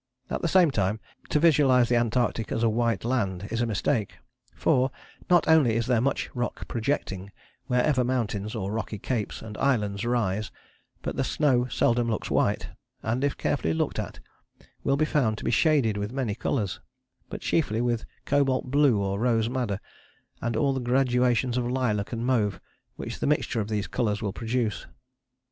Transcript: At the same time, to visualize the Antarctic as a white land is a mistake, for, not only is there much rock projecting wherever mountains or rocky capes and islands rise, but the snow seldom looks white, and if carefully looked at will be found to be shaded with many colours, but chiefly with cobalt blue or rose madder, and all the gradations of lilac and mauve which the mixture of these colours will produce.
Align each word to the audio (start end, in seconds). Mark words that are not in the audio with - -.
At 0.31 0.41
the 0.41 0.47
same 0.47 0.71
time, 0.71 0.99
to 1.29 1.39
visualize 1.39 1.87
the 1.87 1.95
Antarctic 1.95 2.51
as 2.51 2.63
a 2.63 2.69
white 2.69 3.05
land 3.05 3.47
is 3.51 3.61
a 3.61 3.67
mistake, 3.67 4.13
for, 4.55 4.89
not 5.29 5.47
only 5.47 5.75
is 5.75 5.85
there 5.85 6.01
much 6.01 6.27
rock 6.33 6.67
projecting 6.67 7.31
wherever 7.67 8.03
mountains 8.03 8.55
or 8.55 8.71
rocky 8.71 8.97
capes 8.97 9.43
and 9.43 9.59
islands 9.59 10.03
rise, 10.03 10.49
but 11.03 11.17
the 11.17 11.23
snow 11.23 11.67
seldom 11.67 12.09
looks 12.09 12.31
white, 12.31 12.69
and 13.03 13.23
if 13.23 13.37
carefully 13.37 13.75
looked 13.75 13.99
at 13.99 14.19
will 14.83 14.97
be 14.97 15.05
found 15.05 15.37
to 15.37 15.43
be 15.45 15.51
shaded 15.51 15.97
with 15.97 16.11
many 16.11 16.33
colours, 16.33 16.79
but 17.29 17.41
chiefly 17.41 17.79
with 17.79 18.03
cobalt 18.25 18.71
blue 18.71 18.97
or 18.99 19.19
rose 19.19 19.49
madder, 19.49 19.79
and 20.41 20.57
all 20.57 20.73
the 20.73 20.79
gradations 20.79 21.57
of 21.59 21.69
lilac 21.69 22.11
and 22.11 22.25
mauve 22.25 22.59
which 22.95 23.19
the 23.19 23.27
mixture 23.27 23.61
of 23.61 23.67
these 23.67 23.85
colours 23.85 24.19
will 24.19 24.33
produce. 24.33 24.87